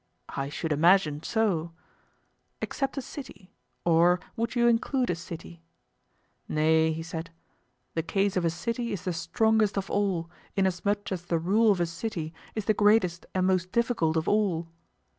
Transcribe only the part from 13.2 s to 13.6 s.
and